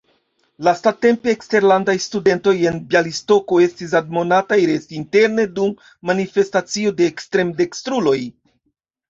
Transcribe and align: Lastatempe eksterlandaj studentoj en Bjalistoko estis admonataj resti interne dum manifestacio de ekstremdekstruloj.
Lastatempe 0.67 1.31
eksterlandaj 1.33 1.93
studentoj 2.05 2.53
en 2.69 2.79
Bjalistoko 2.93 3.59
estis 3.67 3.93
admonataj 4.01 4.59
resti 4.71 4.99
interne 5.01 5.47
dum 5.61 5.77
manifestacio 6.13 6.97
de 7.03 7.09
ekstremdekstruloj. 7.13 8.19